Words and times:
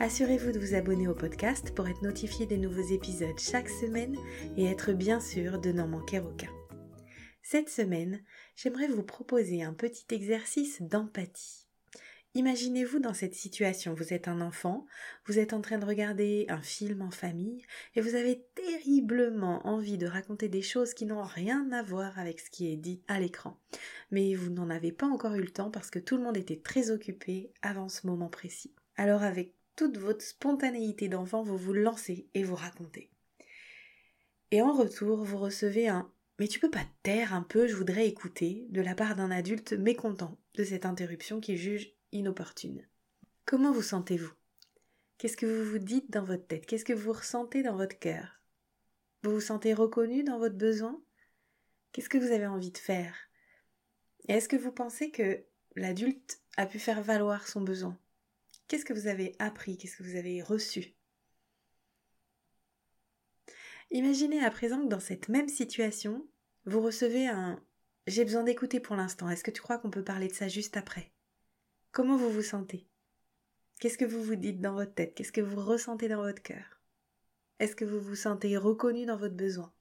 Assurez-vous 0.00 0.52
de 0.52 0.60
vous 0.60 0.76
abonner 0.76 1.08
au 1.08 1.14
podcast 1.14 1.74
pour 1.74 1.88
être 1.88 2.02
notifié 2.02 2.46
des 2.46 2.56
nouveaux 2.56 2.88
épisodes 2.94 3.36
chaque 3.36 3.68
semaine 3.68 4.16
et 4.56 4.66
être 4.66 4.92
bien 4.92 5.18
sûr 5.18 5.58
de 5.58 5.72
n'en 5.72 5.88
manquer 5.88 6.20
aucun. 6.20 6.52
Cette 7.42 7.68
semaine, 7.68 8.22
j'aimerais 8.54 8.86
vous 8.86 9.02
proposer 9.02 9.64
un 9.64 9.74
petit 9.74 10.06
exercice 10.14 10.80
d'empathie. 10.82 11.66
Imaginez-vous 12.34 13.00
dans 13.00 13.12
cette 13.12 13.34
situation, 13.34 13.92
vous 13.92 14.14
êtes 14.14 14.28
un 14.28 14.40
enfant, 14.40 14.86
vous 15.26 15.40
êtes 15.40 15.52
en 15.52 15.60
train 15.60 15.78
de 15.78 15.84
regarder 15.86 16.46
un 16.48 16.62
film 16.62 17.02
en 17.02 17.10
famille 17.10 17.64
et 17.96 18.00
vous 18.00 18.14
avez 18.14 18.46
terriblement 18.54 19.66
envie 19.66 19.98
de 19.98 20.06
raconter 20.06 20.48
des 20.48 20.62
choses 20.62 20.94
qui 20.94 21.06
n'ont 21.06 21.24
rien 21.24 21.72
à 21.72 21.82
voir 21.82 22.20
avec 22.20 22.38
ce 22.38 22.50
qui 22.50 22.72
est 22.72 22.76
dit 22.76 23.02
à 23.08 23.18
l'écran. 23.18 23.58
Mais 24.12 24.36
vous 24.36 24.50
n'en 24.50 24.70
avez 24.70 24.92
pas 24.92 25.06
encore 25.06 25.34
eu 25.34 25.42
le 25.42 25.50
temps 25.50 25.72
parce 25.72 25.90
que 25.90 25.98
tout 25.98 26.16
le 26.16 26.22
monde 26.22 26.36
était 26.36 26.60
très 26.60 26.92
occupé 26.92 27.50
avant 27.62 27.88
ce 27.88 28.06
moment 28.06 28.28
précis. 28.28 28.72
Alors 28.96 29.24
avec 29.24 29.57
toute 29.78 29.96
votre 29.96 30.24
spontanéité 30.24 31.08
d'enfant, 31.08 31.44
vous 31.44 31.56
vous 31.56 31.72
lancez 31.72 32.26
et 32.34 32.42
vous 32.42 32.56
racontez. 32.56 33.12
Et 34.50 34.60
en 34.60 34.72
retour, 34.72 35.24
vous 35.24 35.38
recevez 35.38 35.86
un 35.86 36.10
Mais 36.40 36.48
tu 36.48 36.58
peux 36.58 36.70
pas 36.70 36.84
taire 37.04 37.32
un 37.32 37.42
peu, 37.42 37.68
je 37.68 37.76
voudrais 37.76 38.08
écouter 38.08 38.66
de 38.70 38.80
la 38.80 38.96
part 38.96 39.14
d'un 39.14 39.30
adulte 39.30 39.74
mécontent 39.74 40.36
de 40.54 40.64
cette 40.64 40.84
interruption 40.84 41.40
qu'il 41.40 41.56
juge 41.56 41.92
inopportune. 42.10 42.84
Comment 43.44 43.70
vous 43.70 43.82
sentez-vous? 43.82 44.32
Qu'est-ce 45.16 45.36
que 45.36 45.46
vous 45.46 45.70
vous 45.70 45.78
dites 45.78 46.10
dans 46.10 46.24
votre 46.24 46.48
tête? 46.48 46.66
Qu'est-ce 46.66 46.84
que 46.84 46.92
vous 46.92 47.12
ressentez 47.12 47.62
dans 47.62 47.76
votre 47.76 48.00
cœur? 48.00 48.42
Vous 49.22 49.30
vous 49.30 49.40
sentez 49.40 49.74
reconnu 49.74 50.24
dans 50.24 50.40
votre 50.40 50.56
besoin? 50.56 51.00
Qu'est-ce 51.92 52.08
que 52.08 52.18
vous 52.18 52.32
avez 52.32 52.48
envie 52.48 52.72
de 52.72 52.78
faire? 52.78 53.14
Est-ce 54.26 54.48
que 54.48 54.56
vous 54.56 54.72
pensez 54.72 55.12
que 55.12 55.44
l'adulte 55.76 56.40
a 56.56 56.66
pu 56.66 56.80
faire 56.80 57.00
valoir 57.00 57.46
son 57.46 57.60
besoin? 57.60 57.96
Qu'est-ce 58.68 58.84
que 58.84 58.92
vous 58.92 59.06
avez 59.06 59.34
appris? 59.38 59.78
Qu'est-ce 59.78 59.96
que 59.96 60.02
vous 60.02 60.16
avez 60.16 60.42
reçu? 60.42 60.94
Imaginez 63.90 64.44
à 64.44 64.50
présent 64.50 64.82
que 64.82 64.88
dans 64.88 65.00
cette 65.00 65.30
même 65.30 65.48
situation, 65.48 66.28
vous 66.66 66.82
recevez 66.82 67.26
un 67.26 67.64
J'ai 68.06 68.24
besoin 68.24 68.44
d'écouter 68.44 68.78
pour 68.78 68.94
l'instant. 68.94 69.30
Est-ce 69.30 69.42
que 69.42 69.50
tu 69.50 69.62
crois 69.62 69.78
qu'on 69.78 69.90
peut 69.90 70.04
parler 70.04 70.28
de 70.28 70.34
ça 70.34 70.48
juste 70.48 70.76
après? 70.76 71.10
Comment 71.92 72.18
vous 72.18 72.30
vous 72.30 72.42
sentez? 72.42 72.86
Qu'est-ce 73.80 73.96
que 73.96 74.04
vous 74.04 74.22
vous 74.22 74.36
dites 74.36 74.60
dans 74.60 74.74
votre 74.74 74.92
tête? 74.92 75.14
Qu'est-ce 75.14 75.32
que 75.32 75.40
vous 75.40 75.64
ressentez 75.64 76.08
dans 76.08 76.22
votre 76.22 76.42
cœur? 76.42 76.82
Est-ce 77.60 77.74
que 77.74 77.86
vous 77.86 78.00
vous 78.00 78.16
sentez 78.16 78.58
reconnu 78.58 79.06
dans 79.06 79.16
votre 79.16 79.34
besoin? 79.34 79.72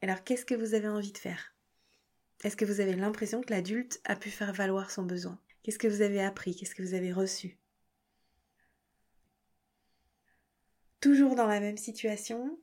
Alors 0.00 0.24
qu'est-ce 0.24 0.46
que 0.46 0.54
vous 0.54 0.72
avez 0.72 0.88
envie 0.88 1.12
de 1.12 1.18
faire? 1.18 1.54
Est-ce 2.44 2.56
que 2.56 2.64
vous 2.64 2.80
avez 2.80 2.94
l'impression 2.94 3.42
que 3.42 3.52
l'adulte 3.52 4.00
a 4.04 4.16
pu 4.16 4.30
faire 4.30 4.54
valoir 4.54 4.90
son 4.90 5.02
besoin? 5.02 5.38
Qu'est-ce 5.62 5.78
que 5.78 5.88
vous 5.88 6.00
avez 6.00 6.22
appris? 6.22 6.56
Qu'est-ce 6.56 6.74
que 6.74 6.82
vous 6.82 6.94
avez 6.94 7.12
reçu? 7.12 7.58
Toujours 11.04 11.34
dans 11.34 11.46
la 11.46 11.60
même 11.60 11.76
situation, 11.76 12.58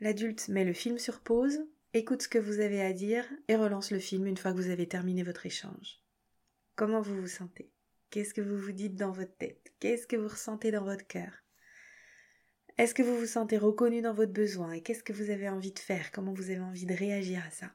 l'adulte 0.00 0.48
met 0.48 0.64
le 0.64 0.72
film 0.72 0.98
sur 0.98 1.20
pause, 1.20 1.60
écoute 1.94 2.22
ce 2.22 2.28
que 2.28 2.40
vous 2.40 2.58
avez 2.58 2.82
à 2.82 2.92
dire 2.92 3.24
et 3.46 3.54
relance 3.54 3.92
le 3.92 4.00
film 4.00 4.26
une 4.26 4.36
fois 4.36 4.50
que 4.50 4.56
vous 4.56 4.70
avez 4.70 4.88
terminé 4.88 5.22
votre 5.22 5.46
échange. 5.46 6.02
Comment 6.74 7.00
vous 7.00 7.20
vous 7.20 7.28
sentez? 7.28 7.70
Qu'est-ce 8.10 8.34
que 8.34 8.40
vous 8.40 8.58
vous 8.58 8.72
dites 8.72 8.96
dans 8.96 9.12
votre 9.12 9.36
tête? 9.36 9.72
Qu'est-ce 9.78 10.08
que 10.08 10.16
vous 10.16 10.26
ressentez 10.26 10.72
dans 10.72 10.82
votre 10.82 11.06
cœur? 11.06 11.30
Est-ce 12.78 12.94
que 12.94 13.04
vous 13.04 13.16
vous 13.16 13.26
sentez 13.26 13.56
reconnu 13.56 14.02
dans 14.02 14.12
votre 14.12 14.32
besoin? 14.32 14.72
Et 14.72 14.82
qu'est-ce 14.82 15.04
que 15.04 15.12
vous 15.12 15.30
avez 15.30 15.48
envie 15.48 15.70
de 15.70 15.78
faire? 15.78 16.10
Comment 16.10 16.34
vous 16.34 16.50
avez 16.50 16.58
envie 16.58 16.84
de 16.84 16.94
réagir 16.94 17.44
à 17.46 17.50
ça? 17.52 17.72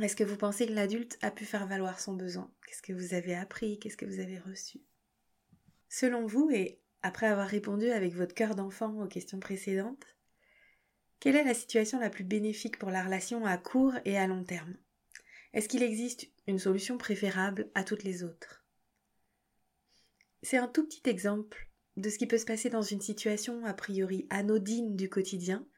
Est-ce 0.00 0.14
que 0.14 0.22
vous 0.22 0.36
pensez 0.36 0.68
que 0.68 0.72
l'adulte 0.72 1.18
a 1.20 1.32
pu 1.32 1.44
faire 1.44 1.66
valoir 1.66 1.98
son 1.98 2.12
besoin? 2.14 2.48
Qu'est-ce 2.64 2.82
que 2.82 2.92
vous 2.92 3.12
avez 3.12 3.34
appris? 3.34 3.80
Qu'est-ce 3.80 3.96
que 3.96 4.06
vous 4.06 4.20
avez 4.20 4.38
reçu? 4.38 4.78
Selon 5.88 6.28
vous, 6.28 6.48
et 6.52 6.78
après 7.04 7.26
avoir 7.26 7.46
répondu 7.46 7.90
avec 7.90 8.14
votre 8.14 8.34
cœur 8.34 8.54
d'enfant 8.54 8.98
aux 9.02 9.06
questions 9.06 9.38
précédentes, 9.38 10.16
quelle 11.20 11.36
est 11.36 11.44
la 11.44 11.52
situation 11.52 12.00
la 12.00 12.08
plus 12.08 12.24
bénéfique 12.24 12.78
pour 12.78 12.90
la 12.90 13.04
relation 13.04 13.44
à 13.44 13.58
court 13.58 13.92
et 14.06 14.16
à 14.16 14.26
long 14.26 14.42
terme? 14.42 14.74
Est-ce 15.52 15.68
qu'il 15.68 15.82
existe 15.82 16.28
une 16.46 16.58
solution 16.58 16.96
préférable 16.96 17.70
à 17.74 17.84
toutes 17.84 18.04
les 18.04 18.24
autres? 18.24 18.64
C'est 20.42 20.56
un 20.56 20.66
tout 20.66 20.86
petit 20.86 21.06
exemple 21.06 21.68
de 21.98 22.08
ce 22.08 22.16
qui 22.16 22.26
peut 22.26 22.38
se 22.38 22.46
passer 22.46 22.70
dans 22.70 22.80
une 22.80 23.02
situation 23.02 23.66
a 23.66 23.74
priori 23.74 24.26
anodine 24.30 24.96
du 24.96 25.10
quotidien, 25.10 25.68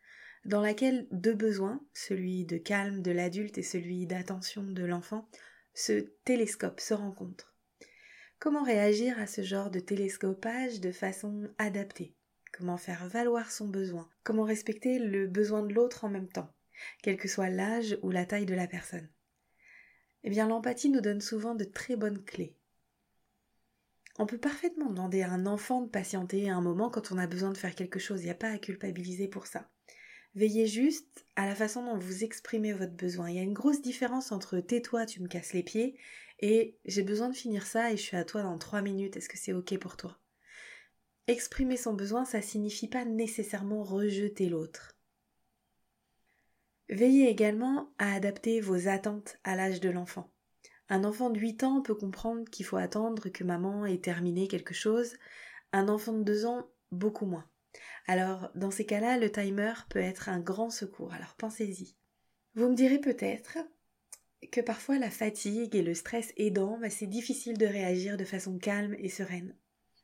dans 0.44 0.60
laquelle 0.60 1.08
deux 1.10 1.34
besoins, 1.34 1.84
celui 1.92 2.44
de 2.44 2.56
calme 2.56 3.02
de 3.02 3.10
l'adulte 3.10 3.58
et 3.58 3.64
celui 3.64 4.06
d'attention 4.06 4.62
de 4.62 4.84
l'enfant, 4.84 5.28
se 5.74 6.08
télescopent, 6.24 6.80
se 6.80 6.94
rencontrent. 6.94 7.55
Comment 8.38 8.62
réagir 8.62 9.18
à 9.18 9.26
ce 9.26 9.42
genre 9.42 9.70
de 9.70 9.80
télescopage 9.80 10.80
de 10.80 10.92
façon 10.92 11.48
adaptée? 11.56 12.14
Comment 12.52 12.76
faire 12.76 13.08
valoir 13.08 13.50
son 13.50 13.66
besoin? 13.66 14.10
Comment 14.24 14.44
respecter 14.44 14.98
le 14.98 15.26
besoin 15.26 15.62
de 15.62 15.72
l'autre 15.72 16.04
en 16.04 16.10
même 16.10 16.28
temps, 16.28 16.52
quel 17.02 17.16
que 17.16 17.28
soit 17.28 17.48
l'âge 17.48 17.98
ou 18.02 18.10
la 18.10 18.26
taille 18.26 18.44
de 18.44 18.54
la 18.54 18.66
personne? 18.66 19.08
Eh 20.22 20.30
bien, 20.30 20.48
l'empathie 20.48 20.90
nous 20.90 21.00
donne 21.00 21.22
souvent 21.22 21.54
de 21.54 21.64
très 21.64 21.96
bonnes 21.96 22.22
clés. 22.22 22.54
On 24.18 24.26
peut 24.26 24.38
parfaitement 24.38 24.90
demander 24.90 25.22
à 25.22 25.30
un 25.30 25.46
enfant 25.46 25.80
de 25.80 25.88
patienter 25.88 26.50
un 26.50 26.60
moment 26.60 26.90
quand 26.90 27.12
on 27.12 27.18
a 27.18 27.26
besoin 27.26 27.52
de 27.52 27.58
faire 27.58 27.74
quelque 27.74 27.98
chose, 27.98 28.20
il 28.20 28.26
n'y 28.26 28.30
a 28.30 28.34
pas 28.34 28.50
à 28.50 28.58
culpabiliser 28.58 29.28
pour 29.28 29.46
ça. 29.46 29.70
Veillez 30.34 30.66
juste 30.66 31.24
à 31.36 31.46
la 31.46 31.54
façon 31.54 31.82
dont 31.84 31.96
vous 31.96 32.22
exprimez 32.22 32.74
votre 32.74 32.92
besoin. 32.92 33.30
Il 33.30 33.36
y 33.36 33.38
a 33.38 33.42
une 33.42 33.54
grosse 33.54 33.80
différence 33.80 34.32
entre 34.32 34.60
tais-toi, 34.60 35.06
tu 35.06 35.22
me 35.22 35.28
casses 35.28 35.54
les 35.54 35.62
pieds 35.62 35.96
et 36.40 36.78
j'ai 36.84 37.02
besoin 37.02 37.28
de 37.28 37.36
finir 37.36 37.66
ça 37.66 37.92
et 37.92 37.96
je 37.96 38.02
suis 38.02 38.16
à 38.16 38.24
toi 38.24 38.42
dans 38.42 38.58
trois 38.58 38.82
minutes, 38.82 39.16
est-ce 39.16 39.28
que 39.28 39.38
c'est 39.38 39.52
ok 39.52 39.78
pour 39.78 39.96
toi? 39.96 40.18
Exprimer 41.26 41.76
son 41.76 41.94
besoin, 41.94 42.24
ça 42.24 42.42
signifie 42.42 42.88
pas 42.88 43.04
nécessairement 43.04 43.82
rejeter 43.82 44.48
l'autre. 44.48 44.96
Veillez 46.88 47.28
également 47.28 47.92
à 47.98 48.14
adapter 48.14 48.60
vos 48.60 48.86
attentes 48.86 49.38
à 49.42 49.56
l'âge 49.56 49.80
de 49.80 49.90
l'enfant. 49.90 50.30
Un 50.88 51.02
enfant 51.02 51.30
de 51.30 51.40
8 51.40 51.64
ans 51.64 51.82
peut 51.82 51.96
comprendre 51.96 52.48
qu'il 52.48 52.64
faut 52.64 52.76
attendre 52.76 53.28
que 53.28 53.42
maman 53.42 53.86
ait 53.86 53.98
terminé 53.98 54.46
quelque 54.46 54.74
chose, 54.74 55.16
un 55.72 55.88
enfant 55.88 56.12
de 56.12 56.22
2 56.22 56.46
ans 56.46 56.68
beaucoup 56.92 57.26
moins. 57.26 57.48
Alors, 58.06 58.50
dans 58.54 58.70
ces 58.70 58.86
cas-là, 58.86 59.18
le 59.18 59.32
timer 59.32 59.72
peut 59.90 59.98
être 59.98 60.28
un 60.28 60.38
grand 60.38 60.70
secours, 60.70 61.12
alors 61.12 61.34
pensez-y. 61.34 61.96
Vous 62.54 62.68
me 62.68 62.76
direz 62.76 63.00
peut-être, 63.00 63.58
que 64.52 64.60
parfois 64.60 64.98
la 64.98 65.10
fatigue 65.10 65.74
et 65.74 65.82
le 65.82 65.94
stress 65.94 66.32
aidant, 66.36 66.78
bah, 66.78 66.90
c'est 66.90 67.06
difficile 67.06 67.58
de 67.58 67.66
réagir 67.66 68.16
de 68.16 68.24
façon 68.24 68.58
calme 68.58 68.94
et 68.98 69.08
sereine. 69.08 69.56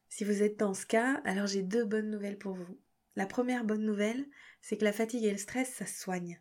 Si 0.09 0.25
vous 0.25 0.43
êtes 0.43 0.59
dans 0.59 0.75
ce 0.75 0.87
cas, 0.87 1.21
alors 1.25 1.47
j'ai 1.47 1.63
deux 1.63 1.85
bonnes 1.85 2.11
nouvelles 2.11 2.39
pour 2.39 2.55
vous. 2.55 2.79
La 3.17 3.27
première 3.27 3.65
bonne 3.65 3.85
nouvelle, 3.85 4.27
c'est 4.61 4.77
que 4.77 4.85
la 4.85 4.93
fatigue 4.93 5.25
et 5.25 5.31
le 5.31 5.39
stress, 5.39 5.73
ça 5.73 5.87
se 5.87 6.01
soigne. 6.01 6.41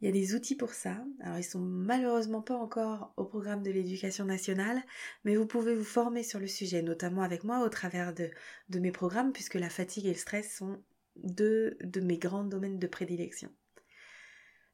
Il 0.00 0.06
y 0.06 0.08
a 0.08 0.12
des 0.12 0.34
outils 0.34 0.54
pour 0.54 0.74
ça. 0.74 1.04
Alors 1.20 1.38
ils 1.38 1.44
sont 1.44 1.60
malheureusement 1.60 2.42
pas 2.42 2.56
encore 2.56 3.12
au 3.16 3.24
programme 3.24 3.62
de 3.62 3.70
l'éducation 3.70 4.24
nationale, 4.24 4.80
mais 5.24 5.36
vous 5.36 5.46
pouvez 5.46 5.74
vous 5.74 5.84
former 5.84 6.22
sur 6.22 6.38
le 6.38 6.46
sujet, 6.46 6.82
notamment 6.82 7.22
avec 7.22 7.42
moi 7.42 7.64
au 7.64 7.68
travers 7.68 8.14
de, 8.14 8.30
de 8.68 8.78
mes 8.78 8.92
programmes, 8.92 9.32
puisque 9.32 9.54
la 9.54 9.70
fatigue 9.70 10.06
et 10.06 10.12
le 10.12 10.14
stress 10.14 10.56
sont 10.56 10.82
deux 11.16 11.76
de 11.80 12.00
mes 12.00 12.18
grands 12.18 12.44
domaines 12.44 12.78
de 12.78 12.86
prédilection. 12.86 13.50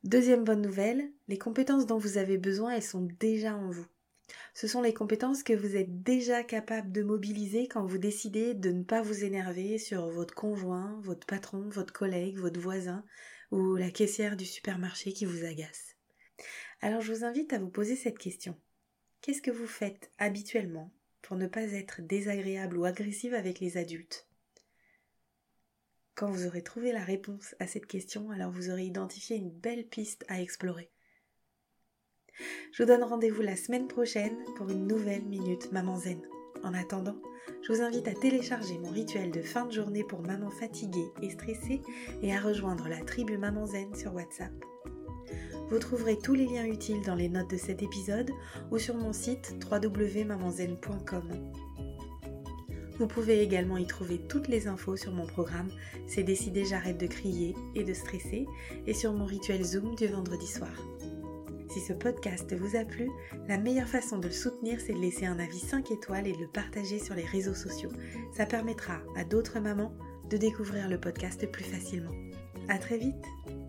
Deuxième 0.05 0.45
bonne 0.45 0.61
nouvelle, 0.61 1.11
les 1.29 1.39
compétences 1.39 1.87
dont 1.87 1.97
vous 1.97 2.19
avez 2.19 2.37
besoin, 2.37 2.73
elles 2.73 2.83
sont 2.83 3.09
déjà 3.19 3.57
en 3.57 3.71
vous. 3.71 3.87
Ce 4.53 4.69
sont 4.69 4.83
les 4.83 4.93
compétences 4.93 5.43
que 5.43 5.55
vous 5.55 5.77
êtes 5.77 6.03
déjà 6.03 6.45
capable 6.45 6.93
de 6.93 7.03
mobiliser 7.03 7.69
quand 7.69 7.87
vous 7.87 7.97
décidez 7.97 8.53
de 8.53 8.71
ne 8.71 8.83
pas 8.83 9.01
vous 9.01 9.25
énerver 9.25 9.79
sur 9.79 10.11
votre 10.11 10.35
conjoint, 10.35 11.01
votre 11.03 11.27
patron, 11.27 11.71
votre 11.71 11.95
collègue, 11.95 12.37
votre 12.37 12.61
voisin 12.61 13.03
ou 13.51 13.77
la 13.77 13.91
caissière 13.91 14.37
du 14.37 14.45
supermarché 14.45 15.15
qui 15.15 15.25
vous 15.25 15.47
agace. 15.47 15.97
Alors 16.83 17.01
je 17.01 17.11
vous 17.11 17.25
invite 17.25 17.55
à 17.55 17.59
vous 17.59 17.71
poser 17.71 17.97
cette 17.97 18.19
question. 18.19 18.61
Qu'est-ce 19.23 19.41
que 19.41 19.51
vous 19.51 19.67
faites 19.67 20.13
habituellement 20.19 20.93
pour 21.23 21.39
ne 21.39 21.47
pas 21.47 21.73
être 21.73 22.03
désagréable 22.03 22.77
ou 22.77 22.85
agressive 22.85 23.33
avec 23.33 23.59
les 23.59 23.79
adultes? 23.79 24.29
Quand 26.15 26.31
vous 26.31 26.47
aurez 26.47 26.63
trouvé 26.63 26.93
la 26.93 27.03
réponse 27.03 27.55
à 27.59 27.67
cette 27.67 27.87
question, 27.87 28.31
alors 28.31 28.51
vous 28.51 28.71
aurez 28.71 28.85
identifié 28.85 29.37
une 29.37 29.51
belle 29.51 29.87
piste 29.87 30.25
à 30.29 30.41
explorer. 30.41 30.91
Je 32.73 32.83
vous 32.83 32.89
donne 32.89 33.05
rendez-vous 33.05 33.43
la 33.43 33.57
semaine 33.57 33.89
prochaine 33.89 34.37
pour 34.57 34.71
une 34.71 34.87
nouvelle 34.87 35.25
Minute 35.25 35.71
Maman 35.73 35.97
Zen. 35.97 36.21
En 36.63 36.75
attendant, 36.75 37.17
je 37.63 37.73
vous 37.73 37.83
invite 37.83 38.09
à 38.09 38.15
télécharger 38.15 38.79
mon 38.79 38.91
rituel 38.91 39.31
de 39.31 39.43
fin 39.43 39.67
de 39.67 39.73
journée 39.73 40.05
pour 40.05 40.23
maman 40.23 40.51
fatiguée 40.51 41.13
et 41.23 41.31
stressée 41.31 41.83
et 42.23 42.35
à 42.35 42.41
rejoindre 42.41 42.89
la 42.89 43.01
tribu 43.05 43.37
Maman 43.37 43.67
Zen 43.67 43.95
sur 43.95 44.15
WhatsApp. 44.15 44.53
Vous 45.71 45.79
trouverez 45.79 46.19
tous 46.19 46.35
les 46.35 46.47
liens 46.47 46.67
utiles 46.67 47.03
dans 47.05 47.15
les 47.15 47.29
notes 47.29 47.51
de 47.51 47.57
cet 47.57 47.83
épisode 47.83 48.31
ou 48.71 48.79
sur 48.79 48.95
mon 48.95 49.13
site 49.13 49.55
www.mamanzen.com. 49.71 51.64
Vous 52.99 53.07
pouvez 53.09 53.43
également 53.43 53.77
y 53.77 53.87
trouver 53.87 54.19
toutes 54.19 54.49
les 54.49 54.69
infos 54.69 54.97
sur 54.97 55.13
mon 55.13 55.27
programme 55.27 55.71
C'est 56.07 56.23
décidé, 56.23 56.65
j'arrête 56.65 56.99
de 56.99 57.07
crier 57.07 57.55
et 57.75 57.83
de 57.83 57.93
stresser 57.93 58.47
et 58.87 58.95
sur 58.95 59.13
mon 59.13 59.25
rituel 59.25 59.65
Zoom 59.65 59.97
du 59.97 60.07
vendredi 60.07 60.47
soir. 60.47 60.71
Si 61.71 61.81
ce 61.81 61.93
podcast 61.93 62.55
vous 62.55 62.77
a 62.77 62.85
plu, 62.85 63.11
la 63.49 63.59
meilleure 63.59 63.89
façon 63.89 64.19
de 64.19 64.29
le 64.29 64.33
soutenir, 64.33 64.79
c'est 64.81 64.93
de 64.93 65.01
laisser 65.01 65.27
un 65.27 65.41
avis 65.41 65.59
5 65.59 65.91
étoiles 65.91 66.29
et 66.29 66.33
de 66.33 66.39
le 66.39 66.47
partager 66.47 67.01
sur 67.01 67.17
les 67.17 67.25
réseaux 67.25 67.55
sociaux. 67.55 67.91
Ça 68.33 68.47
permettra 68.47 69.01
à 69.17 69.25
d'autres 69.25 69.59
mamans 69.59 69.93
de 70.31 70.37
découvrir 70.37 70.89
le 70.89 71.01
podcast 71.01 71.51
plus 71.51 71.65
facilement. 71.65 72.15
À 72.69 72.79
très 72.79 72.99
vite! 72.99 73.64